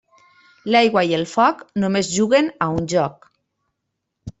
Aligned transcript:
L'aigua 0.75 1.03
i 1.11 1.13
el 1.19 1.27
foc 1.33 1.63
només 1.85 2.11
juguen 2.17 2.51
a 2.69 2.73
un 2.81 2.93
joc. 2.97 3.33